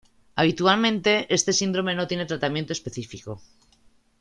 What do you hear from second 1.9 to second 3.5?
no tiene tratamiento específico.